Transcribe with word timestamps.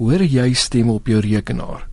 hoor 0.00 0.22
jy 0.24 0.52
stemme 0.56 0.94
op 0.96 1.08
jou 1.10 1.20
rekenaar? 1.20 1.84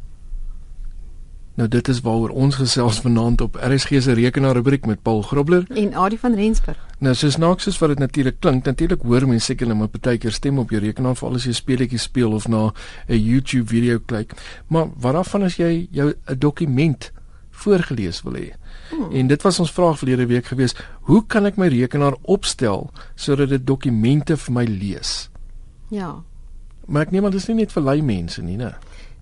Nou 1.57 1.65
dit 1.67 1.87
is 1.89 1.99
waaroor 2.05 2.31
ons 2.37 2.55
gesels 2.55 2.99
vanaand 3.01 3.41
op 3.41 3.57
RSG 3.57 3.99
se 4.05 4.13
rekenaar 4.15 4.55
rubriek 4.55 4.85
met 4.85 5.01
Paul 5.01 5.23
Grobler 5.25 5.65
en 5.73 5.95
Adie 5.97 6.19
van 6.21 6.37
Rensburg. 6.37 6.77
Nou 7.03 7.15
soos 7.17 7.39
naaks 7.41 7.65
soos 7.67 7.79
wat 7.81 7.95
dit 7.95 8.03
natuurlik 8.03 8.37
klink, 8.39 8.69
natuurlik 8.69 9.01
hoor 9.01 9.25
mense 9.27 9.49
seker 9.49 9.67
net 9.67 9.79
met 9.81 9.97
baie 9.97 10.21
keer 10.21 10.35
stem 10.37 10.61
op 10.61 10.71
jou 10.71 10.81
rekenaar 10.83 11.17
vir 11.17 11.27
alles 11.27 11.49
jy 11.49 11.55
speletjies 11.57 12.05
speel 12.07 12.37
of 12.37 12.47
na 12.47 12.71
'n 13.09 13.17
YouTube 13.17 13.67
video 13.73 13.99
kyk. 13.99 14.37
Maar 14.69 14.87
waarvan 14.95 15.43
as 15.43 15.57
jy 15.57 15.87
jou 15.91 16.13
'n 16.13 16.39
dokument 16.39 17.11
voorgeles 17.51 18.21
wil 18.23 18.33
hê? 18.33 18.53
Hmm. 18.89 19.11
En 19.11 19.27
dit 19.27 19.41
was 19.41 19.59
ons 19.59 19.71
vraag 19.71 19.97
verlede 19.97 20.25
week 20.25 20.45
gewees, 20.45 20.75
hoe 21.01 21.25
kan 21.27 21.45
ek 21.45 21.57
my 21.57 21.67
rekenaar 21.67 22.15
opstel 22.21 22.91
sodat 23.15 23.49
dit 23.49 23.67
dokumente 23.67 24.37
vir 24.37 24.53
my 24.53 24.65
lees? 24.65 25.29
Ja. 25.89 26.23
Maar 26.87 27.01
ek 27.07 27.11
neem 27.11 27.25
aan 27.25 27.31
dis 27.31 27.47
nie 27.47 27.55
net 27.55 27.71
vir 27.75 27.83
lui 27.83 28.01
mense 28.01 28.41
nie, 28.41 28.57
né? 28.57 28.73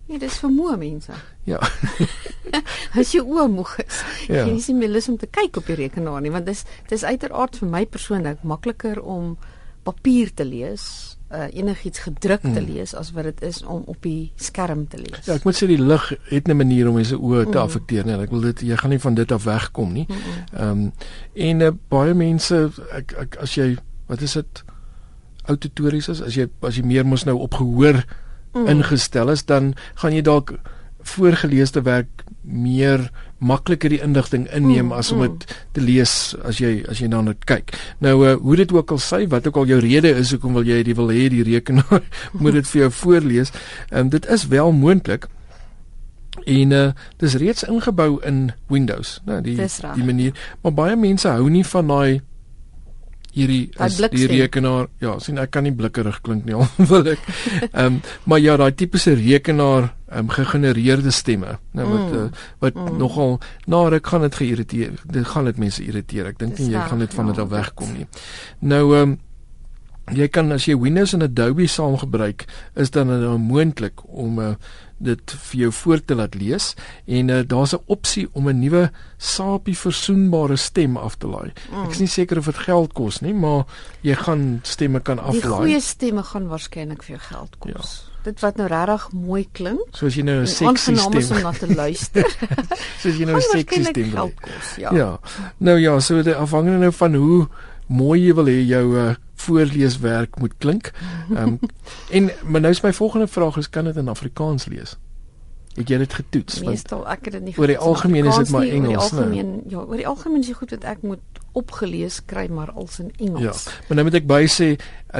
Nee, 0.07 0.19
dis 0.21 0.37
vir 0.37 0.49
moe 0.53 0.75
mense. 0.77 1.11
Ja. 1.49 1.57
As 2.99 3.11
jy 3.15 3.21
oë 3.25 3.47
moeg 3.51 3.79
is, 3.85 4.03
Ja. 4.29 4.45
jy 4.45 4.55
is 4.59 4.67
nie 4.69 4.75
meer 4.79 4.89
lus 4.93 5.09
om 5.09 5.17
te 5.17 5.27
kyk 5.27 5.57
op 5.57 5.65
die 5.65 5.75
rekenaar 5.75 6.21
nie, 6.21 6.31
want 6.31 6.45
dis 6.45 6.63
dis 6.89 7.03
uiteraard 7.03 7.57
vir 7.57 7.69
my 7.69 7.85
persoonlik 7.85 8.43
makliker 8.43 9.01
om 9.01 9.35
papier 9.85 10.29
te 10.33 10.45
lees, 10.45 10.85
uh, 11.33 11.47
enigiets 11.53 11.99
gedruk 12.05 12.41
te 12.41 12.61
Mm. 12.61 12.69
lees 12.73 12.93
as 12.95 13.11
wat 13.13 13.23
dit 13.23 13.41
is 13.43 13.63
om 13.63 13.83
op 13.87 13.97
die 14.01 14.31
skerm 14.35 14.87
te 14.87 14.97
lees. 14.97 15.25
Ja, 15.25 15.33
ek 15.35 15.43
moet 15.45 15.55
sê 15.57 15.67
die 15.67 15.77
lig 15.81 16.13
het 16.29 16.47
'n 16.47 16.57
manier 16.57 16.87
om 16.87 16.95
mense 16.95 17.15
oë 17.17 17.43
te 17.51 17.57
Mm. 17.57 17.63
affekteer, 17.65 18.05
nee. 18.05 18.17
Ek 18.17 18.29
wil 18.31 18.41
dit 18.41 18.61
jy 18.61 18.75
gaan 18.77 18.89
nie 18.89 18.99
van 18.99 19.13
dit 19.15 19.31
af 19.31 19.43
wegkom 19.43 19.93
nie. 19.93 20.05
Mm 20.09 20.15
-mm. 20.15 20.59
Ehm 20.59 20.69
um, 20.69 20.91
en 21.33 21.59
uh, 21.61 21.71
baie 21.89 22.13
mense 22.13 22.69
ek, 22.91 23.11
ek 23.17 23.35
as 23.41 23.55
jy 23.55 23.77
wat 24.07 24.21
is 24.21 24.33
dit 24.33 24.63
auditories 25.47 26.09
is 26.09 26.21
as 26.21 26.35
jy 26.35 26.47
as 26.61 26.77
jy 26.77 26.85
meer 26.85 27.05
mos 27.05 27.25
nou 27.25 27.37
op 27.39 27.53
gehoor 27.61 28.03
Mm. 28.55 28.67
ingestel 28.71 29.29
is 29.29 29.43
dan 29.45 29.73
gaan 29.99 30.13
jy 30.15 30.21
dalk 30.23 30.53
voorgeleesde 31.05 31.81
werk 31.81 32.23
meer 32.41 33.09
makliker 33.37 33.89
die 33.89 34.01
inligting 34.01 34.47
inneem 34.53 34.85
Mm, 34.85 34.91
as 34.91 35.11
om 35.11 35.19
mm. 35.21 35.27
dit 35.27 35.55
te 35.71 35.81
lees 35.81 36.35
as 36.43 36.57
jy 36.57 36.85
as 36.89 36.99
jy 36.99 37.07
dit 37.07 37.45
kyk. 37.45 37.73
Nou 37.99 38.25
uh, 38.25 38.35
hoe 38.35 38.55
dit 38.55 38.71
ook 38.71 38.91
al 38.91 38.97
sê, 38.97 39.27
wat 39.27 39.47
ook 39.47 39.57
al 39.57 39.65
jou 39.65 39.79
rede 39.79 40.09
is 40.15 40.31
hoekom 40.31 40.53
wil 40.53 40.63
jy 40.63 40.83
dit 40.83 40.95
wil 40.95 41.11
hê 41.11 41.29
die 41.29 41.43
rekenaar 41.43 42.01
moet 42.41 42.53
dit 42.53 42.67
vir 42.67 42.81
jou 42.81 42.91
voorlees. 42.91 43.51
Um, 43.91 44.09
dit 44.09 44.25
is 44.25 44.47
wel 44.47 44.71
moontlik. 44.71 45.27
En 46.45 46.71
uh 46.71 46.91
dis 47.17 47.35
reeds 47.35 47.63
ingebou 47.63 48.21
in 48.23 48.51
Windows, 48.67 49.21
né, 49.25 49.41
die 49.41 49.55
die 49.57 50.03
manier. 50.03 50.33
Maar 50.61 50.73
baie 50.73 50.95
mense 50.95 51.27
hou 51.27 51.49
nie 51.49 51.65
van 51.65 51.87
daai 51.87 52.21
hierdie 53.35 53.69
is 53.85 53.97
die 53.99 54.27
rekenaar. 54.31 54.87
Ja, 55.03 55.17
sien 55.19 55.37
ek 55.41 55.51
kan 55.51 55.65
nie 55.67 55.73
blikkerig 55.75 56.21
klink 56.25 56.45
nie 56.47 56.55
al 56.59 56.67
wil 56.89 57.05
ek. 57.13 57.19
Ehm 57.71 57.85
um, 57.85 58.01
maar 58.25 58.39
ja, 58.39 58.55
daai 58.57 58.71
tipiese 58.73 59.13
rekenaar 59.19 59.91
ehm 60.07 60.19
um, 60.25 60.29
gegenereerde 60.31 61.11
stemme, 61.11 61.57
né 61.75 61.83
wat 61.89 62.05
Mm, 62.05 62.17
uh, 62.23 62.29
wat 62.63 62.75
mm. 62.79 62.97
nogal 63.01 63.39
na 63.67 63.83
ruk 63.89 64.07
gaan 64.07 64.21
dit 64.27 64.35
geïrriteer. 64.41 64.97
Dit 65.11 65.27
gaan 65.27 65.45
dit 65.45 65.57
mense 65.57 65.83
irriteer. 65.83 66.31
Ek 66.31 66.39
dink 66.39 66.57
nie 66.59 66.71
jy 66.71 66.87
gaan 66.89 66.99
dit 67.03 67.13
van 67.13 67.25
ja, 67.25 67.31
dit 67.31 67.41
af 67.43 67.49
dit- 67.49 67.57
wegkom 67.59 67.93
nie. 67.99 68.07
Nou 68.59 68.83
ehm 68.95 69.01
um, 69.09 69.17
jy 70.13 70.27
kan 70.27 70.51
as 70.51 70.65
jy 70.65 70.75
Windows 70.77 71.13
en 71.13 71.21
Adobe 71.25 71.67
saam 71.67 71.97
gebruik, 71.97 72.45
is 72.75 72.91
dan 72.91 73.07
nou 73.07 73.37
moontlik 73.41 74.03
om 74.05 74.39
uh, 74.39 74.55
dit 74.97 75.31
vir 75.49 75.59
jou 75.65 75.71
voor 75.71 76.01
te 76.05 76.15
laat 76.15 76.35
lees 76.35 76.73
en 77.07 77.29
uh, 77.29 77.41
daar's 77.43 77.73
'n 77.73 77.83
opsie 77.87 78.27
om 78.33 78.47
'n 78.49 78.59
nuwe 78.59 78.91
SAPI 79.17 79.75
versoenbare 79.75 80.55
stem 80.55 80.97
af 80.97 81.15
te 81.17 81.27
laai. 81.27 81.51
Mm. 81.71 81.83
Ek 81.83 81.91
is 81.91 81.99
nie 81.99 82.07
seker 82.07 82.37
of 82.37 82.45
dit 82.45 82.57
geld 82.57 82.93
kos 82.93 83.21
nie, 83.21 83.33
maar 83.33 83.65
jy 84.01 84.15
gaan 84.15 84.59
stemme 84.63 84.99
kan 84.99 85.17
Die 85.17 85.25
aflaai. 85.25 85.57
goeie 85.57 85.79
stemme 85.79 86.23
gaan 86.23 86.47
waarskynlik 86.47 87.03
vir 87.03 87.17
jou 87.17 87.19
geld 87.19 87.55
kos. 87.59 88.09
Dit 88.23 88.39
wat 88.39 88.57
nou 88.57 88.67
regtig 88.67 89.11
mooi 89.11 89.47
klink. 89.51 89.79
Soos 89.91 90.15
jy 90.15 90.23
nou 90.23 90.39
'n 90.39 90.43
is 90.43 90.55
stem. 90.55 90.67
om 90.67 91.41
na 91.43 91.51
te 91.51 91.75
luister. 91.75 92.25
Soos 93.01 93.15
jy 93.17 93.25
nou 93.25 93.35
'n 93.37 93.41
waarskynlik 93.41 93.89
stem 93.89 94.11
wil. 94.11 94.31
ja. 94.77 94.93
Ja. 94.95 95.19
Nou 95.57 95.79
ja, 95.79 95.99
so 95.99 96.21
dit 96.21 96.35
afhangende 96.35 96.77
nou 96.79 96.91
van 96.91 97.13
hoe 97.15 97.47
mooi 97.87 98.25
jy 98.27 98.33
wil 98.33 98.49
hê 98.49 98.59
jou 98.65 98.83
uh, 98.97 99.13
voorleeswerk 99.45 100.39
moet 100.39 100.53
klink. 100.57 100.91
Ehm 101.35 101.55
um, 101.55 101.59
en 102.11 102.29
maar 102.43 102.61
nou 102.61 102.71
is 102.73 102.81
my 102.83 102.93
volgende 102.93 103.27
vraag 103.27 103.57
is 103.57 103.69
kan 103.69 103.85
dit 103.85 103.95
in 103.95 104.07
Afrikaans 104.07 104.65
lees? 104.65 104.95
Het 105.75 105.89
jy 105.91 105.97
dit 105.97 106.13
getoets? 106.13 106.59
Meestal 106.63 107.03
ek 107.11 107.25
het 107.27 107.33
dit 107.35 107.43
nie 107.49 107.55
oor 107.57 107.67
die 107.67 107.75
getoets 107.75 107.87
algemeen 107.91 108.25
is 108.31 108.37
dit 108.39 108.49
maar 108.49 108.63
nie, 108.63 108.71
oor 108.71 108.77
Engels, 108.85 109.09
Die 109.09 109.17
né? 109.17 109.23
algemeen, 109.23 109.49
ja, 109.67 109.77
oor 109.83 109.97
die 109.99 110.07
algemeen 110.07 110.39
is 110.45 110.47
dit 110.47 110.55
goed 110.55 110.69
dat 110.69 110.83
ek 110.83 111.01
moet 111.03 111.41
opgelees 111.51 112.21
kry 112.25 112.45
maar 112.51 112.71
als 112.71 112.99
in 112.99 113.11
ja, 113.17 113.25
Engels. 113.25 113.65
maar 113.87 113.99
nou 113.99 114.05
moet 114.07 114.15
ek 114.21 114.27
by 114.27 114.45
sê 114.47 114.69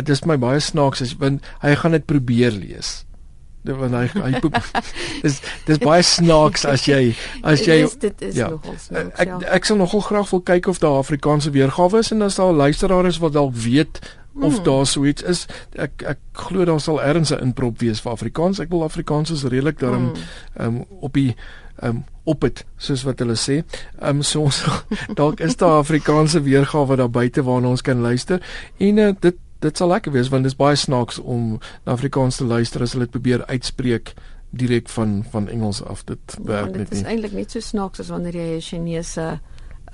dis 0.07 0.23
vir 0.23 0.31
my 0.31 0.37
baie 0.39 0.59
snaaks 0.63 1.01
as 1.03 1.11
want 1.19 1.43
hy 1.63 1.75
gaan 1.75 1.91
dit 1.91 2.05
probeer 2.07 2.55
lees. 2.55 3.05
Dit 3.65 3.75
want 3.79 3.93
hy 3.97 4.05
hy 4.21 4.39
poep. 4.43 4.57
dis 5.25 5.39
dis 5.65 5.79
baie 5.81 6.03
snaaks 6.05 6.65
as 6.69 6.85
jy 6.85 7.15
as 7.43 7.63
jy 7.65 7.79
Dis- 7.81 7.97
dit 8.03 8.21
is 8.29 8.35
ja. 8.39 8.49
nogal 8.53 8.75
snaaks, 8.77 9.19
ek 9.19 9.27
ja. 9.27 9.39
ek 9.57 9.65
sal 9.65 9.77
nogal 9.81 10.03
graag 10.05 10.29
wil 10.35 10.43
kyk 10.45 10.67
of 10.71 10.79
daar 10.83 10.99
Afrikaanse 11.01 11.49
weergawe 11.55 11.99
is 12.03 12.11
en 12.13 12.21
as 12.27 12.37
daar 12.41 12.53
luisteraars 12.53 13.15
is 13.15 13.21
wat 13.23 13.33
dalk 13.33 13.55
weet 13.65 13.99
of 14.35 14.55
Hmm. 14.57 14.63
daar 14.67 14.85
so 14.85 15.05
iets 15.07 15.23
is. 15.23 15.45
Ek 15.79 16.01
ek 16.03 16.17
glo 16.33 16.65
daar 16.67 16.79
sal 16.83 16.97
ergens 17.01 17.31
'n 17.31 17.39
inprop 17.41 17.79
wees 17.79 18.01
vir 18.03 18.11
Afrikaans. 18.11 18.59
Ek 18.59 18.69
wil 18.69 18.83
Afrikaans 18.83 19.31
is 19.31 19.43
redelik 19.43 19.79
daarom 19.79 20.11
Hmm. 20.57 20.65
um, 20.65 20.85
op 21.01 21.13
die 21.13 21.35
um, 21.83 22.03
op 22.25 22.41
dit 22.41 22.65
soos 22.77 23.03
wat 23.03 23.19
hulle 23.19 23.35
sê. 23.35 23.63
Ehm 24.01 24.09
um, 24.17 24.21
so 24.23 24.41
ons 24.41 24.63
dalk 25.19 25.39
is 25.39 25.55
daar 25.55 25.79
Afrikaanse 25.79 26.41
weergawe 26.43 26.95
daar 26.95 27.09
buite 27.09 27.43
waarna 27.43 27.67
ons 27.67 27.81
kan 27.81 28.01
luister 28.01 28.41
en 28.77 28.97
uh, 28.97 29.11
dit 29.19 29.35
dit 29.65 29.77
sal 29.81 29.89
lekker 29.91 30.13
wees 30.15 30.29
want 30.33 30.43
dit 30.45 30.51
is 30.53 30.57
baie 30.59 30.77
snaaks 30.77 31.19
om 31.19 31.57
na 31.85 31.91
Afrikaans 31.97 32.37
te 32.39 32.45
luister 32.47 32.81
as 32.85 32.93
hulle 32.95 33.07
dit 33.07 33.15
probeer 33.17 33.45
uitspreek 33.49 34.13
direk 34.55 34.89
van 34.93 35.17
van 35.31 35.49
Engels 35.51 35.81
af. 35.83 36.03
Dit 36.07 36.37
Ja, 36.37 36.43
werk 36.47 36.73
dit 36.73 36.77
net 36.77 36.91
is 36.93 37.01
nie. 37.01 37.09
eintlik 37.11 37.33
net 37.33 37.51
so 37.51 37.59
snaaks 37.59 37.99
as 37.99 38.09
wanneer 38.13 38.35
jy 38.35 38.55
'n 38.57 38.61
Chinese 38.61 39.39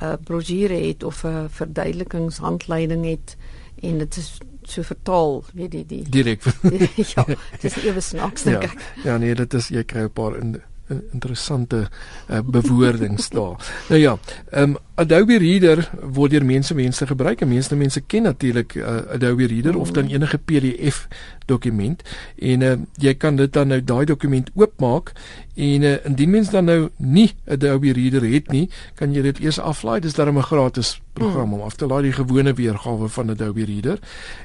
uh, 0.02 0.14
brosjure 0.24 0.78
het 0.88 1.04
of 1.04 1.24
'n 1.26 1.48
verduidelikingshandleiding 1.50 3.06
het 3.06 3.36
en 3.81 3.98
dit 3.98 4.18
is 4.18 4.38
so 4.64 4.84
vertaal, 4.86 5.44
weet 5.54 5.74
jy 5.74 5.84
die, 5.88 6.04
Direk. 6.10 6.44
die 6.62 6.90
ja, 7.16 7.26
dit 7.62 7.64
is 7.64 7.78
ewe 7.84 8.02
snaaks 8.02 8.44
dink 8.44 8.62
ja, 8.64 8.70
ek. 8.70 8.84
ja 9.04 9.18
nee, 9.18 9.36
dit 9.36 9.54
is 9.54 9.68
jy 9.74 9.84
kry 9.84 10.04
'n 10.06 10.12
paar 10.14 10.38
in, 10.38 10.62
in, 10.90 11.02
interessante 11.14 11.88
uh, 12.30 12.40
bewoordings 12.46 13.30
daar. 13.30 13.58
Nou 13.90 14.00
ja, 14.02 14.18
ehm 14.52 14.64
um, 14.76 14.78
Adobe 15.01 15.38
Reader 15.41 15.81
word 16.13 16.35
deur 16.35 16.45
mense 16.45 16.75
mense 16.78 17.07
gebruik 17.09 17.41
en 17.41 17.50
meeste 17.50 17.75
mense 17.75 18.01
ken 18.06 18.28
natuurlik 18.29 18.75
uh, 18.78 19.00
Adobe 19.16 19.47
Reader 19.50 19.78
of 19.79 19.91
dan 19.95 20.12
enige 20.13 20.38
PDF 20.38 21.07
dokument 21.50 22.03
en 22.38 22.62
uh, 22.62 22.75
jy 23.01 23.13
kan 23.17 23.39
dit 23.39 23.53
dan 23.53 23.72
nou 23.73 23.79
daai 23.81 24.06
dokument 24.06 24.51
oopmaak 24.53 25.13
en 25.56 25.84
uh, 25.84 25.95
indien 26.06 26.29
mens 26.29 26.51
dan 26.53 26.69
nou 26.69 26.89
nie 26.97 27.31
Adobe 27.50 27.94
Reader 27.94 28.23
het 28.29 28.51
nie, 28.53 28.67
kan 28.95 29.13
jy 29.13 29.23
dit 29.25 29.41
eers 29.44 29.59
aflaai. 29.59 30.00
Dis 30.01 30.16
darem 30.16 30.38
'n 30.38 30.47
gratis 30.47 31.01
program 31.13 31.47
Mm. 31.47 31.53
om 31.53 31.62
af 31.62 31.75
te 31.75 31.85
laai 31.85 32.01
die 32.03 32.13
gewone 32.13 32.53
weergawe 32.53 33.07
van 33.09 33.29
Adobe 33.29 33.66
Reader. 33.66 34.00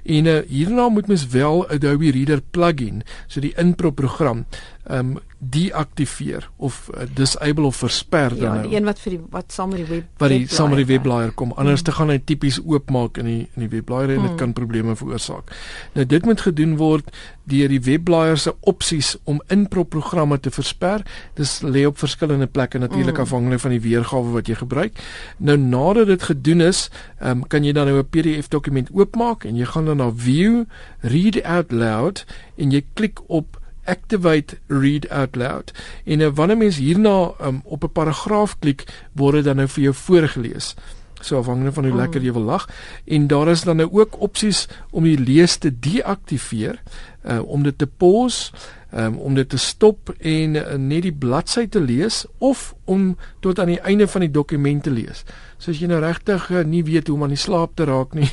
En 0.04 0.24
uh, 0.26 0.38
hierna 0.48 0.88
moet 0.88 1.06
mens 1.06 1.26
wel 1.26 1.68
Adobe 1.68 2.10
Reader 2.10 2.40
plugin, 2.50 3.02
so 3.26 3.40
die 3.40 3.54
inprop 3.56 3.94
program, 3.94 4.46
ehm 4.86 4.98
um, 4.98 5.18
deaktiveer 5.38 6.48
of 6.56 6.90
uh, 6.94 7.02
disable 7.14 7.64
of 7.64 7.76
versper 7.76 8.28
dan 8.28 8.38
Ja, 8.38 8.52
nou 8.54 8.68
die 8.68 8.76
een 8.76 8.84
wat 8.84 9.00
vir 9.00 9.10
die 9.10 9.20
wat 9.30 9.52
saam 9.52 9.68
met 9.68 9.82
die 9.82 9.86
web 9.86 10.04
wat 10.16 10.32
die 10.32 10.45
saam 10.50 10.68
met 10.70 10.78
die 10.86 10.86
webblaaier 10.98 11.30
kom. 11.32 11.52
Anders 11.56 11.82
te 11.82 11.92
gaan 11.92 12.08
hy 12.08 12.18
tipies 12.18 12.60
oopmaak 12.64 13.18
in 13.18 13.24
die 13.24 13.48
in 13.56 13.62
die 13.68 13.68
webblaaier 13.68 14.10
en 14.16 14.22
dit 14.22 14.30
Mm. 14.30 14.36
kan 14.36 14.52
probleme 14.52 14.96
veroorsaak. 14.96 15.50
Nou 15.94 16.06
dit 16.06 16.24
moet 16.24 16.40
gedoen 16.40 16.76
word 16.76 17.10
deur 17.44 17.68
die 17.68 17.80
webblaaier 17.80 18.36
se 18.38 18.54
opsies 18.60 19.16
om 19.24 19.40
inprop 19.48 19.90
programme 19.90 20.40
te 20.40 20.50
versper. 20.50 21.02
Dis 21.34 21.60
lê 21.62 21.86
op 21.86 21.98
verskillende 21.98 22.46
plekke 22.46 22.78
natuurlik 22.78 23.16
Mm. 23.16 23.20
afhangende 23.22 23.58
van 23.58 23.70
die 23.70 23.80
weergawe 23.80 24.30
wat 24.32 24.46
jy 24.46 24.54
gebruik. 24.54 24.92
Nou 25.38 25.56
nadat 25.58 26.06
dit 26.06 26.22
gedoen 26.22 26.60
is, 26.60 26.90
um, 27.22 27.46
kan 27.46 27.64
jy 27.64 27.72
dan 27.72 27.86
nou 27.86 27.98
'n 27.98 28.08
PDF 28.10 28.48
dokument 28.48 28.88
oopmaak 28.92 29.44
en 29.44 29.56
jy 29.56 29.64
gaan 29.64 29.84
dan 29.84 29.96
na 29.96 30.10
view, 30.16 30.64
read 31.00 31.42
out 31.44 31.72
loud 31.72 32.24
en 32.56 32.70
jy 32.70 32.84
klik 32.94 33.20
op 33.28 33.60
activate 33.86 34.58
read 34.66 35.08
out 35.10 35.36
loud. 35.36 35.72
En 36.04 36.20
uh, 36.20 36.30
wanneer 36.34 36.56
mens 36.56 36.76
hierna 36.76 37.30
um, 37.42 37.60
op 37.64 37.82
'n 37.82 37.92
paragraaf 37.92 38.58
klik, 38.58 38.84
word 39.12 39.34
dit 39.34 39.44
dan 39.44 39.56
nou 39.56 39.68
vir 39.68 39.82
jou 39.82 39.94
voorgeles. 39.94 40.74
So 41.20 41.38
afhangende 41.38 41.72
van 41.72 41.84
hoe 41.84 41.92
Mm. 41.92 41.98
lekker 42.00 42.22
jy 42.22 42.32
wil 42.32 42.42
lag 42.42 42.68
en 43.04 43.26
daar 43.26 43.48
is 43.48 43.62
dan 43.62 43.76
nou 43.76 43.88
ook 43.92 44.20
opsies 44.20 44.68
om 44.90 45.04
die 45.04 45.18
lees 45.18 45.56
te 45.56 45.70
deaktiveer, 45.78 46.82
uh, 47.24 47.42
om 47.42 47.62
dit 47.62 47.78
te 47.78 47.86
pause, 47.86 48.52
um, 48.94 49.16
om 49.18 49.34
dit 49.34 49.48
te 49.48 49.56
stop 49.58 50.12
en 50.18 50.54
uh, 50.54 50.74
net 50.76 51.02
die 51.02 51.12
bladsy 51.12 51.66
te 51.68 51.80
lees 51.80 52.24
of 52.38 52.74
om 52.84 53.16
tot 53.40 53.58
aan 53.58 53.66
die 53.66 53.80
einde 53.80 54.06
van 54.08 54.20
die 54.20 54.30
dokument 54.30 54.82
te 54.82 54.90
lees. 54.90 55.24
So 55.58 55.70
as 55.70 55.78
jy 55.80 55.86
nou 55.90 56.00
regtig 56.00 56.50
uh, 56.50 56.62
nie 56.64 56.84
weet 56.84 57.06
hoe 57.08 57.16
om 57.16 57.22
aan 57.22 57.34
die 57.34 57.40
slaap 57.40 57.74
te 57.76 57.84
raak 57.84 58.14
nie, 58.14 58.28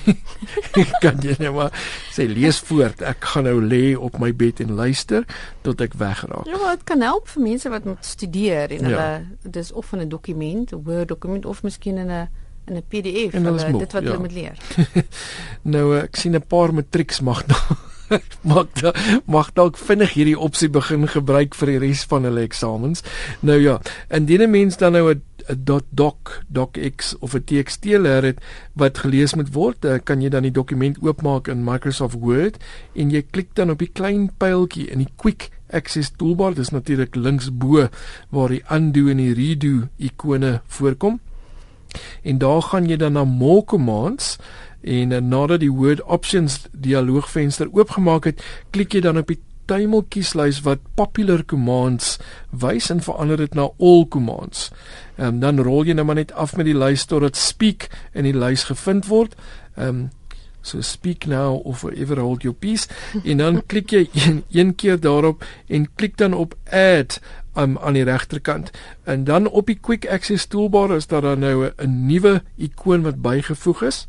kan 1.03 1.17
jy 1.23 1.35
net 1.39 1.53
maar 1.53 1.71
sê 2.13 2.27
lees 2.29 2.59
voort. 2.67 3.01
Ek 3.01 3.23
gaan 3.33 3.43
nou 3.47 3.57
lê 3.63 3.95
op 3.97 4.19
my 4.19 4.33
bed 4.35 4.59
en 4.59 4.75
luister 4.75 5.25
tot 5.61 5.81
ek 5.81 5.93
wegraak. 5.97 6.45
Ja, 6.45 6.57
maar 6.61 6.75
dit 6.77 6.83
kan 6.83 7.01
help 7.01 7.27
vir 7.33 7.41
mense 7.43 7.69
wat 7.69 7.85
moet 7.85 8.05
studeer 8.05 8.71
en 8.71 8.87
Ja. 8.89 8.89
hulle 8.89 9.51
dis 9.51 9.71
of 9.71 9.91
in 9.93 9.99
'n 9.99 10.09
dokument, 10.09 10.71
'n 10.73 10.83
Word 10.83 11.07
dokument 11.07 11.45
of 11.45 11.63
miskien 11.63 11.97
in 11.97 12.11
'n 12.11 12.27
in 12.65 12.75
'n 12.75 12.83
PDF, 12.87 13.33
En 13.33 13.45
hulle 13.45 13.69
moeg, 13.69 13.79
dit 13.79 13.91
wat 13.91 14.03
ja. 14.03 14.09
hulle 14.09 14.19
moet 14.19 14.31
leer. 14.31 14.57
Nou 15.73 15.95
uh, 15.95 16.03
ek 16.03 16.15
sien 16.15 16.35
'n 16.35 16.47
paar 16.47 16.73
matrieks 16.73 17.21
mag 17.21 17.45
nog 17.51 17.91
mag 18.41 18.67
da, 18.79 18.93
mag 19.25 19.51
dalk 19.57 19.77
vinnig 19.79 20.15
hierdie 20.17 20.39
opsie 20.39 20.69
begin 20.69 21.07
gebruik 21.09 21.55
vir 21.57 21.73
die 21.73 21.79
res 21.87 22.03
van 22.09 22.27
hulle 22.27 22.43
eksamens. 22.45 23.03
Nou 23.41 23.59
ja, 23.61 23.79
indien 24.09 24.41
'n 24.41 24.51
mens 24.51 24.77
dan 24.77 24.93
nou 24.93 25.13
'n 25.13 25.21
.doc, 25.89 26.43
docx 26.47 27.15
of 27.19 27.35
'n 27.35 27.43
txt 27.43 27.85
leer 27.85 28.23
het 28.23 28.39
wat 28.73 28.97
gelees 28.97 29.35
moet 29.35 29.53
word, 29.53 29.85
eh, 29.85 29.99
kan 30.03 30.21
jy 30.21 30.29
dan 30.29 30.43
die 30.43 30.51
dokument 30.51 30.97
oopmaak 31.01 31.47
in 31.47 31.63
Microsoft 31.63 32.19
Word 32.19 32.57
en 32.95 33.09
jy 33.09 33.21
klik 33.31 33.49
dan 33.53 33.69
op 33.69 33.79
die 33.79 33.91
klein 33.93 34.31
pyltjie 34.37 34.89
in 34.89 34.99
die 34.99 35.11
quick 35.15 35.49
access 35.71 36.11
toolbar, 36.17 36.53
dis 36.53 36.69
natuurlik 36.69 37.15
links 37.15 37.49
bo 37.51 37.89
waar 38.29 38.49
die 38.49 38.63
undo 38.71 39.09
en 39.09 39.17
die 39.17 39.33
redo 39.33 39.87
ikone 39.97 40.61
voorkom. 40.67 41.19
En 42.23 42.37
daar 42.37 42.61
gaan 42.61 42.89
jy 42.89 42.97
dan 42.97 43.13
na 43.13 43.23
more 43.23 43.63
commands 43.63 44.37
en 44.81 45.11
uh, 45.11 45.19
nadat 45.19 45.61
die 45.63 45.71
word 45.71 46.01
options 46.03 46.65
dialoogvenster 46.71 47.71
oopgemaak 47.71 48.27
het, 48.27 48.43
klik 48.75 48.95
jy 48.95 49.03
dan 49.05 49.21
op 49.21 49.31
die 49.31 49.39
tuimeltjieslys 49.71 50.59
wat 50.65 50.81
popular 50.99 51.43
commands 51.47 52.17
wys 52.51 52.89
en 52.91 53.03
verander 53.03 53.39
dit 53.39 53.55
na 53.55 53.69
all 53.79 54.03
commands. 54.11 54.71
Ehm 55.15 55.35
um, 55.35 55.39
dan 55.39 55.61
rol 55.63 55.87
jy 55.87 55.95
nou 55.95 56.05
maar 56.05 56.19
net 56.19 56.33
af 56.33 56.55
met 56.59 56.67
die 56.67 56.77
lys 56.77 57.05
totdat 57.07 57.39
speak 57.39 57.87
in 58.13 58.27
die 58.27 58.35
lys 58.35 58.67
gevind 58.71 59.07
word. 59.11 59.37
Ehm 59.75 59.87
um, 59.87 60.03
so 60.63 60.81
speak 60.81 61.25
now 61.27 61.59
of 61.67 61.79
forever 61.79 62.19
hold 62.19 62.43
your 62.43 62.55
peace 62.55 62.87
en 63.23 63.37
dan 63.37 63.61
klik 63.67 63.91
jy 63.91 64.05
een, 64.15 64.43
een 64.51 64.75
keer 64.75 64.99
daarop 64.99 65.43
en 65.67 65.89
klik 65.95 66.17
dan 66.17 66.33
op 66.33 66.55
add 66.71 67.19
um, 67.55 67.77
aan 67.77 67.93
die 67.93 68.03
regterkant 68.03 68.71
en 69.03 69.23
dan 69.23 69.47
op 69.47 69.67
die 69.67 69.79
quick 69.81 70.07
access 70.09 70.47
toolbar 70.47 70.95
is 70.95 71.07
daar 71.07 71.21
dan 71.21 71.39
nou 71.39 71.71
'n 71.77 72.05
nuwe 72.05 72.41
ikoon 72.57 73.01
wat 73.01 73.21
bygevoeg 73.21 73.83
is. 73.83 74.07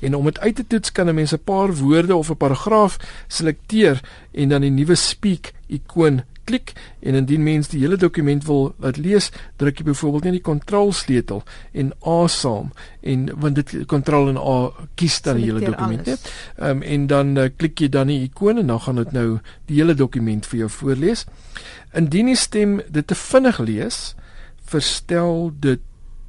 En 0.00 0.14
om 0.14 0.24
dit 0.24 0.38
uit 0.38 0.54
te 0.54 0.66
toets 0.66 0.92
kan 0.92 1.08
'n 1.08 1.14
mens 1.14 1.32
'n 1.32 1.44
paar 1.44 1.74
woorde 1.74 2.16
of 2.16 2.30
'n 2.30 2.36
paragraaf 2.36 2.96
selekteer 3.28 4.00
en 4.32 4.48
dan 4.48 4.60
die 4.60 4.70
nuwe 4.70 4.94
speak 4.94 5.52
ikoon 5.66 6.22
klik 6.50 6.72
en 7.00 7.14
indien 7.14 7.42
mens 7.42 7.68
die 7.68 7.80
hele 7.80 7.96
dokument 7.96 8.44
wil 8.44 8.74
laat 8.82 8.98
lees, 9.00 9.30
druk 9.60 9.80
jy 9.80 9.86
byvoorbeeld 9.90 10.28
net 10.28 10.38
die 10.38 10.46
kontrolsleutel 10.48 11.42
en 11.82 11.92
A 12.06 12.26
saam 12.28 12.72
en 13.00 13.28
want 13.44 13.60
dit 13.60 13.86
kontrol 13.90 14.32
en 14.32 14.40
A 14.40 14.86
kies 15.00 15.20
dan 15.26 15.40
die 15.40 15.48
hele 15.50 15.64
dokument 15.64 16.06
net. 16.06 16.32
Ehm 16.58 16.70
um, 16.70 16.82
en 16.82 17.06
dan 17.06 17.36
uh, 17.38 17.48
klik 17.56 17.84
jy 17.84 17.88
dan 17.88 18.10
die 18.10 18.22
ikoon 18.26 18.58
en 18.58 18.66
dan 18.72 18.80
gaan 18.80 18.96
dit 18.96 19.12
nou 19.12 19.28
die 19.70 19.80
hele 19.80 19.94
dokument 19.94 20.46
vir 20.46 20.64
jou 20.64 20.70
voorlees. 20.80 21.26
Indien 21.96 22.30
die 22.30 22.38
stem 22.38 22.80
dit 22.88 23.06
te 23.06 23.14
vinnig 23.18 23.58
lees, 23.58 24.00
verstel 24.70 25.50
dit 25.58 25.80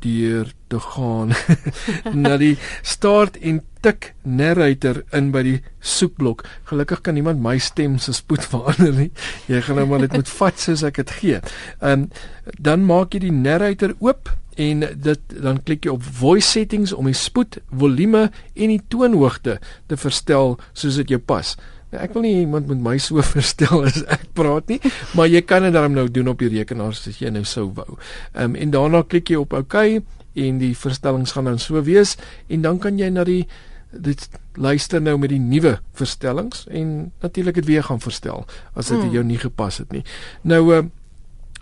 deur 0.02 0.50
te 0.68 0.80
gaan 0.82 1.34
na 2.24 2.38
die 2.42 2.56
start 2.82 3.38
en 3.38 3.62
tik 3.86 4.12
narrator 4.26 5.02
in 5.18 5.32
by 5.34 5.44
die 5.46 5.58
soekblok. 5.78 6.44
Gelukkig 6.70 7.04
kan 7.06 7.18
niemand 7.18 7.42
my 7.44 7.58
stem 7.62 7.98
se 8.02 8.14
spoed 8.18 8.46
verander 8.52 8.94
nie. 8.98 9.10
Jy 9.50 9.64
gaan 9.66 9.82
nou 9.82 9.88
maar 9.92 10.06
dit 10.06 10.18
moet 10.18 10.36
vat 10.40 10.62
soos 10.62 10.86
ek 10.88 11.02
dit 11.04 11.18
gee. 11.22 11.42
Ehm 11.82 12.08
um, 12.08 12.12
dan 12.58 12.86
maak 12.86 13.14
jy 13.14 13.28
die 13.28 13.36
narrator 13.36 13.94
oop 14.02 14.32
en 14.60 14.82
dit 14.82 15.36
dan 15.46 15.62
klik 15.64 15.86
jy 15.86 15.94
op 15.94 16.04
voice 16.04 16.50
settings 16.50 16.92
om 16.94 17.08
die 17.08 17.18
spoed, 17.18 17.60
volume 17.70 18.28
en 18.56 18.74
die 18.74 18.82
toonhoogte 18.92 19.60
te 19.88 19.98
verstel 19.98 20.58
soos 20.74 20.98
dit 21.02 21.14
jou 21.16 21.22
pas. 21.22 21.54
Ek 21.92 22.14
wil 22.16 22.24
nie 22.24 22.36
iemand 22.42 22.70
met 22.72 22.80
my 22.80 22.96
so 23.04 23.22
verstel 23.34 23.84
as 23.88 24.02
ek 24.08 24.30
praat 24.38 24.70
nie, 24.72 24.80
maar 25.18 25.28
jy 25.28 25.42
kan 25.44 25.66
dit 25.68 25.76
dan 25.76 25.96
nou 25.98 26.08
doen 26.08 26.32
op 26.32 26.40
die 26.40 26.52
rekenaar 26.54 26.96
as 26.96 27.20
jy 27.20 27.32
nou 27.34 27.44
sou 27.48 27.68
wou. 27.76 27.98
Ehm 28.34 28.54
um, 28.54 28.56
en 28.56 28.72
daarna 28.72 29.04
klik 29.04 29.34
jy 29.34 29.42
op 29.42 29.54
OK 29.58 29.76
en 29.82 30.62
die 30.62 30.72
verstellings 30.78 31.36
gaan 31.36 31.50
dan 31.50 31.60
so 31.60 31.82
wees 31.84 32.16
en 32.48 32.64
dan 32.64 32.80
kan 32.80 33.00
jy 33.00 33.10
na 33.12 33.26
die 33.28 33.44
dit 33.92 34.30
luister 34.56 35.02
nou 35.04 35.18
met 35.20 35.34
die 35.34 35.42
nuwe 35.42 35.74
verstellings 36.00 36.64
en 36.72 37.12
natuurlik 37.20 37.60
dit 37.60 37.68
weer 37.68 37.84
gaan 37.84 38.00
verstel 38.00 38.46
as 38.72 38.88
dit 38.88 39.02
hmm. 39.02 39.12
jou 39.12 39.24
nie 39.28 39.40
gepas 39.42 39.82
het 39.84 39.92
nie. 39.92 40.06
Nou 40.48 40.64
uh 40.72 40.84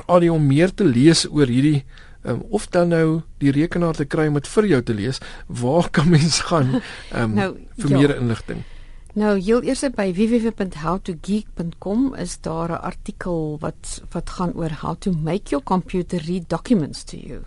al 0.08 0.24
die 0.24 0.30
om 0.32 0.46
meer 0.48 0.72
te 0.72 0.86
lees 0.88 1.26
oor 1.28 1.50
hierdie 1.52 1.84
um, 2.24 2.40
of 2.56 2.70
dan 2.72 2.94
nou 2.94 3.22
die 3.44 3.52
rekenaar 3.52 3.98
te 3.98 4.06
kry 4.08 4.30
om 4.30 4.38
dit 4.40 4.48
vir 4.48 4.68
jou 4.70 4.82
te 4.88 4.96
lees, 4.96 5.20
waar 5.48 5.90
kan 5.92 6.08
mens 6.08 6.40
gaan 6.48 6.78
um, 6.80 7.34
nou, 7.42 7.50
vir 7.82 7.92
ja. 7.92 7.98
meer 7.98 8.16
inligting? 8.16 8.64
Nou, 9.18 9.40
heel 9.42 9.64
eers 9.66 9.82
by 9.98 10.12
www.howtogeek.com 10.14 12.14
is 12.16 12.38
daar 12.46 12.70
'n 12.70 12.82
artikel 12.82 13.58
wat 13.60 14.02
wat 14.12 14.30
gaan 14.30 14.54
oor 14.54 14.72
how 14.82 14.96
to 14.96 15.12
make 15.12 15.50
your 15.50 15.66
computer 15.66 16.22
read 16.26 16.50
documents 16.50 17.04
to 17.04 17.18
you. 17.18 17.42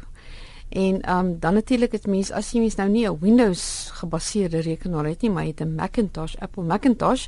En 0.68 1.00
ehm 1.00 1.18
um, 1.18 1.38
dan 1.38 1.54
natuurlik 1.54 1.92
is 1.92 2.06
mens 2.06 2.30
as 2.30 2.52
jy 2.52 2.60
mens 2.60 2.74
nou 2.74 2.88
nie 2.88 3.08
'n 3.08 3.18
Windows 3.20 3.90
gebaseerde 3.92 4.60
rekenaar 4.60 5.04
het 5.04 5.22
nie, 5.22 5.30
maar 5.30 5.42
jy 5.42 5.48
het 5.48 5.60
'n 5.60 5.74
Macintosh, 5.74 6.34
Apple 6.38 6.62
Macintosh, 6.62 7.26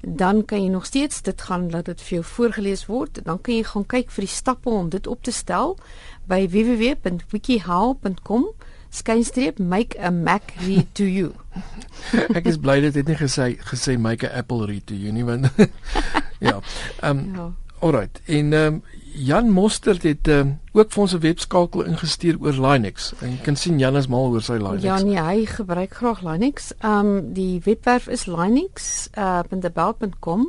dan 0.00 0.44
kan 0.44 0.62
jy 0.62 0.68
nog 0.68 0.86
steeds 0.86 1.22
dit 1.22 1.42
gaan 1.42 1.70
laat 1.70 1.84
dit 1.84 2.02
vir 2.02 2.14
jou 2.14 2.24
voorgeles 2.24 2.86
word. 2.86 3.24
Dan 3.24 3.40
kan 3.40 3.54
jy 3.54 3.62
gaan 3.62 3.86
kyk 3.86 4.10
vir 4.10 4.24
die 4.24 4.34
stappe 4.34 4.70
om 4.70 4.88
dit 4.88 5.06
op 5.06 5.22
te 5.22 5.32
stel 5.32 5.76
by 6.26 6.48
www.wikihow.com 6.48 8.46
skynstreep 8.90 9.58
make 9.58 9.98
a 9.98 10.10
mac 10.10 10.52
read 10.66 10.94
to 10.94 11.04
you. 11.04 11.34
Ek 12.34 12.46
is 12.46 12.58
bly 12.58 12.80
dit 12.80 12.94
het 12.94 13.08
nie 13.08 13.16
gesê 13.16 13.56
gesê 13.70 13.98
make 13.98 14.26
a 14.26 14.38
apple 14.38 14.66
read 14.66 14.86
to 14.86 14.94
you 14.94 15.12
nie 15.12 15.24
want 15.24 15.46
ja. 16.48 16.60
Ehm 17.02 17.18
um, 17.18 17.34
ja. 17.34 17.52
Alright. 17.78 18.20
En 18.24 18.52
ehm 18.52 18.74
um, 18.74 18.82
Jan 19.16 19.50
Mostert 19.50 20.02
het 20.02 20.28
um, 20.28 20.60
ook 20.72 20.92
vir 20.92 21.02
ons 21.02 21.14
'n 21.14 21.20
webskakel 21.20 21.84
ingestuur 21.84 22.36
oor 22.40 22.52
Linux. 22.52 23.12
En 23.20 23.30
jy 23.30 23.36
kan 23.42 23.56
sien 23.56 23.78
Jan 23.78 23.96
is 23.96 24.06
mal 24.06 24.30
oor 24.30 24.42
sy 24.42 24.52
Linux. 24.52 24.82
Ja, 24.82 25.00
nee, 25.00 25.20
hy 25.20 25.46
gebruik 25.46 25.94
graag 25.94 26.20
Linux. 26.20 26.72
Ehm 26.78 27.06
um, 27.06 27.32
die 27.32 27.60
webwerf 27.64 28.08
is 28.08 28.26
linux.thebelt.com. 28.26 30.40
Uh, 30.40 30.46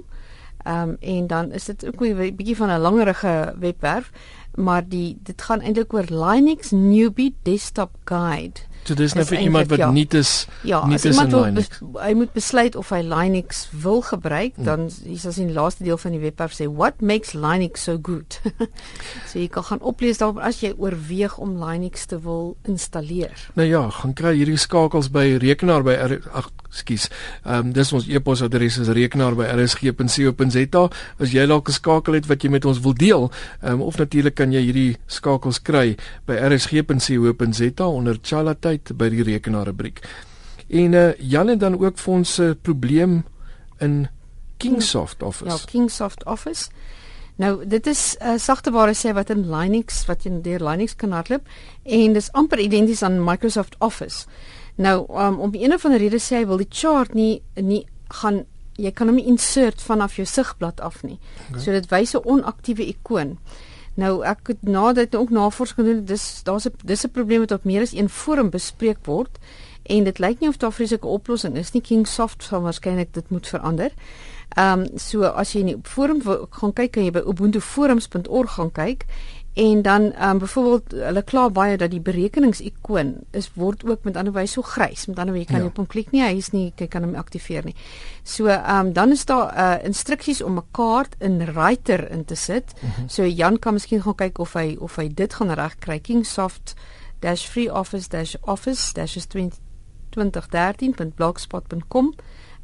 ehm 0.68 0.90
um, 0.90 0.98
en 1.00 1.28
dan 1.28 1.52
is 1.52 1.66
dit 1.66 1.86
ook 1.86 2.02
'n 2.02 2.36
bietjie 2.36 2.56
van 2.56 2.70
'n 2.70 2.80
langerige 2.80 3.56
webwerf 3.60 4.12
maar 4.58 4.88
die 4.90 5.18
dit 5.24 5.42
gaan 5.42 5.62
eintlik 5.62 5.94
oor 5.94 6.10
Linux 6.10 6.72
Newbie 6.72 7.36
Desktop 7.46 7.94
Guide. 8.10 8.66
So 8.88 8.96
dis 8.96 9.14
net 9.18 9.28
vir 9.28 9.42
iemand 9.44 9.68
wat 9.68 9.82
ja. 9.82 9.90
nie 9.92 10.06
is 10.16 10.48
ja, 10.64 10.80
nie 10.88 10.96
is 10.96 11.04
in 11.06 11.32
Linux. 11.34 11.82
Hy 12.00 12.14
moet 12.16 12.32
besluit 12.32 12.76
of 12.80 12.90
hy 12.96 13.02
Linux 13.04 13.66
wil 13.84 14.00
gebruik, 14.08 14.56
hmm. 14.56 14.64
dan 14.64 14.86
is 15.04 15.26
as 15.28 15.40
in 15.42 15.52
die 15.52 15.58
laaste 15.58 15.84
deel 15.84 16.00
van 16.00 16.16
die 16.16 16.22
webwerf 16.24 16.56
sê 16.56 16.70
what 16.72 17.04
makes 17.04 17.36
Linux 17.36 17.84
so 17.84 17.98
good. 18.02 18.40
so 19.28 19.42
jy 19.42 19.50
kan 19.52 19.68
gaan 19.68 19.84
oplees 19.84 20.22
daarop 20.22 20.40
as 20.40 20.62
jy 20.64 20.72
oorweeg 20.80 21.36
om 21.44 21.58
Linux 21.60 22.08
te 22.08 22.22
wil 22.24 22.56
installeer. 22.70 23.36
Nou 23.60 23.68
ja, 23.68 23.84
gaan 24.00 24.16
kry 24.18 24.38
hierdie 24.40 24.60
skakels 24.62 25.12
by 25.12 25.26
rekenaar 25.44 25.84
by 25.84 25.98
ag 26.32 26.50
skus. 26.78 27.08
Ehm 27.46 27.68
um, 27.68 27.74
dis 27.74 27.94
ons 27.94 28.08
e-posadres 28.08 28.78
is 28.78 28.92
rekenaar 28.94 29.36
by 29.36 29.50
rsg.co.za. 29.56 30.84
As 31.20 31.32
jy 31.34 31.46
dalk 31.48 31.70
'n 31.70 31.74
skakel 31.74 32.14
het 32.14 32.28
wat 32.28 32.44
jy 32.44 32.50
met 32.50 32.66
ons 32.66 32.80
wil 32.80 32.94
deel, 32.94 33.32
ehm 33.62 33.74
um, 33.74 33.82
of 33.82 33.98
natuurlik 33.98 34.36
kan 34.36 34.52
jy 34.52 34.62
hierdie 34.62 34.98
skakels 35.08 35.62
kry 35.62 35.98
by 36.26 36.34
rsg.co.za 36.34 37.86
onder 37.88 38.18
chalatyd 38.22 38.98
by 38.98 39.10
die 39.10 39.24
rekenaar 39.24 39.66
rubriek. 39.66 40.02
En 40.70 40.94
uh, 40.94 41.14
Jan 41.20 41.48
het 41.48 41.60
dan 41.60 41.80
ook 41.80 41.98
vir 41.98 42.14
ons 42.14 42.40
'n 42.40 42.58
probleem 42.62 43.24
in 43.80 44.08
Kingsoft 44.58 45.24
Office. 45.24 45.50
Ja, 45.50 45.58
Kingsoft 45.66 46.26
Office. 46.26 46.70
Nou, 47.38 47.68
dit 47.68 47.88
is 47.88 48.16
'n 48.20 48.26
uh, 48.26 48.38
sagteware 48.38 48.94
sê 48.96 49.14
wat 49.14 49.30
in 49.30 49.50
Linux 49.50 50.06
wat 50.06 50.24
jy 50.24 50.42
deur 50.42 50.70
Linux 50.70 50.96
kan 50.96 51.12
hardloop 51.12 51.48
en 51.84 52.14
dis 52.14 52.32
amper 52.32 52.60
identies 52.60 53.02
aan 53.02 53.24
Microsoft 53.24 53.76
Office. 53.78 54.26
Nou 54.78 55.06
um, 55.10 55.40
om 55.40 55.54
een 55.54 55.74
of 55.74 55.86
ander 55.86 56.00
rede 56.00 56.20
sê 56.22 56.42
hy 56.42 56.46
wil 56.50 56.62
die 56.62 56.70
chart 56.70 57.14
nie 57.18 57.42
nie 57.56 57.86
gaan 58.22 58.46
jy 58.78 58.92
kan 58.94 59.10
hom 59.10 59.18
insert 59.18 59.82
vanaf 59.82 60.20
jou 60.20 60.26
sigblad 60.30 60.82
af 60.86 61.02
nie. 61.04 61.18
Okay. 61.50 61.62
So 61.62 61.72
dit 61.72 61.90
wys 61.90 62.14
'n 62.14 62.22
onaktiewe 62.24 62.86
ikoon. 62.86 63.38
Nou 63.98 64.24
ek 64.24 64.48
het 64.48 64.62
nadat 64.62 65.16
ook 65.16 65.30
navorsing 65.30 65.80
gedoen, 65.80 66.06
dis 66.06 66.44
daar's 66.44 66.66
'n 66.66 66.74
dis 66.84 67.06
'n 67.06 67.12
probleem 67.12 67.40
wat 67.40 67.52
op 67.52 67.64
meer 67.64 67.82
as 67.82 67.94
een 67.94 68.10
forum 68.10 68.50
bespreek 68.50 69.06
word 69.06 69.40
en 69.84 70.04
dit 70.04 70.20
lyk 70.20 70.40
nie 70.40 70.50
of 70.50 70.58
daar 70.58 70.74
vreeslike 70.74 71.08
oplossing 71.08 71.56
is 71.56 71.72
nie. 71.72 71.82
Kingsoft 71.82 72.44
sal 72.44 72.62
waarskynlik 72.62 73.14
dit 73.14 73.30
moet 73.30 73.48
verander. 73.48 73.92
Ehm 74.56 74.80
um, 74.80 74.98
so 74.98 75.24
as 75.24 75.54
jy 75.54 75.60
in 75.60 75.66
die 75.66 75.80
forum 75.84 76.22
gaan 76.50 76.74
kyk, 76.74 76.92
kan 76.92 77.04
jy 77.04 77.12
by 77.12 77.22
ubuntuforums.org 77.26 78.52
gaan 78.52 78.72
kyk 78.72 79.06
En 79.58 79.82
dan 79.82 80.14
ehm 80.14 80.30
um, 80.30 80.38
byvoorbeeld 80.38 80.92
hulle 80.92 81.24
kla 81.24 81.50
baie 81.50 81.78
dat 81.78 81.92
die 81.92 82.02
berekeningsikoon 82.02 83.16
is 83.32 83.52
word 83.54 83.86
ook 83.86 84.04
met 84.04 84.18
ander 84.18 84.34
wyse 84.34 84.54
so 84.54 84.62
grys. 84.62 85.06
Met 85.06 85.20
ander 85.20 85.34
wyse 85.34 85.48
jy 85.48 85.54
kan 85.54 85.62
ja. 85.64 85.68
op 85.72 85.78
hom 85.82 85.88
klik 85.88 86.12
nie, 86.14 86.22
hy 86.22 86.36
is 86.38 86.50
nie 86.54 86.74
jy 86.76 86.88
kan 86.88 87.04
hom 87.04 87.16
aktiveer 87.18 87.66
nie. 87.66 87.76
So 88.24 88.46
ehm 88.54 88.86
um, 88.86 88.94
dan 88.94 89.12
is 89.12 89.26
daar 89.26 89.58
uh 89.58 89.86
instruksies 89.86 90.44
om 90.44 90.58
'n 90.58 90.64
kaart 90.72 91.16
in 91.20 91.46
Writer 91.46 92.12
in 92.12 92.26
te 92.26 92.36
sit. 92.36 92.74
Mhm. 92.82 92.92
-huh. 92.92 93.10
So 93.10 93.26
Jan 93.26 93.60
kan 93.60 93.74
miskien 93.74 94.02
gaan 94.02 94.16
kyk 94.16 94.40
of 94.40 94.54
hy 94.54 94.76
of 94.80 94.96
hy 94.96 95.14
dit 95.14 95.34
gaan 95.34 95.52
regkry. 95.52 96.00
Kingsoft 96.00 96.74
dash 97.20 97.46
free 97.46 97.74
office 97.74 98.10
dash 98.10 98.36
office 98.42 98.94
dash 98.94 99.18
2013.blogspot.com. 99.18 102.14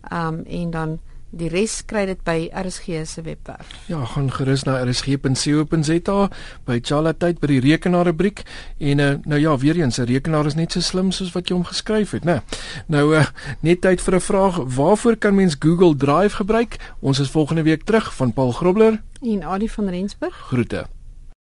Ehm 0.10 0.28
um, 0.28 0.44
en 0.46 0.70
dan 0.70 1.00
Die 1.34 1.50
res 1.50 1.80
kry 1.90 2.04
dit 2.06 2.20
by 2.22 2.36
RSG 2.54 3.00
se 3.10 3.24
webwerf. 3.26 3.72
Ja, 3.90 4.04
gaan 4.06 4.30
gerus 4.32 4.68
na 4.68 4.76
rsg.co.za 4.86 6.30
by 6.68 6.78
Chala 6.86 7.14
tyd 7.18 7.42
by 7.42 7.50
die 7.56 7.60
rekenaarrubriek 7.64 8.44
en 8.78 9.02
uh, 9.02 9.10
nou 9.26 9.42
ja, 9.42 9.58
weer 9.58 9.82
eens, 9.82 9.98
'n 9.98 10.06
rekenaar 10.06 10.46
is 10.46 10.56
net 10.56 10.72
so 10.72 10.80
slim 10.80 11.12
soos 11.12 11.34
wat 11.34 11.50
jy 11.50 11.56
hom 11.56 11.66
geskryf 11.66 12.12
het, 12.12 12.24
né? 12.24 12.42
Nou 12.88 13.16
uh, 13.18 13.26
net 13.62 13.82
tyd 13.82 14.02
vir 14.02 14.16
'n 14.16 14.22
vraag, 14.22 14.56
waarvoor 14.78 15.16
kan 15.18 15.36
mens 15.36 15.56
Google 15.60 15.96
Drive 15.96 16.36
gebruik? 16.36 16.78
Ons 17.02 17.20
is 17.20 17.30
volgende 17.30 17.64
week 17.64 17.84
terug 17.84 18.14
van 18.14 18.34
Paul 18.34 18.52
Grobler 18.52 19.02
en 19.22 19.44
Adi 19.44 19.70
van 19.70 19.90
Rensburg. 19.90 20.36
Groete. 20.36 20.86